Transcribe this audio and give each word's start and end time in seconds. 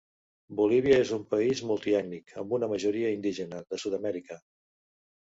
Bolívia 0.59 0.95
és 1.01 1.09
un 1.17 1.25
país 1.33 1.59
multiètnic, 1.71 2.33
amb 2.43 2.55
una 2.57 2.69
majoria 2.71 3.11
indígena, 3.17 3.59
de 3.75 3.79
Sud-amèrica. 3.85 4.39